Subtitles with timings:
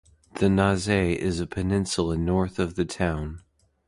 [0.39, 0.87] The Naze
[1.19, 3.43] is a peninsula north of the town.